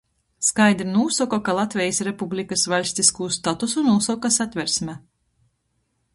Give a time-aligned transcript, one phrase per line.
[0.45, 4.99] Skaidri nūsoka, ka Latvejis Republikys vaļstiskū statusu nūsoka Satversme.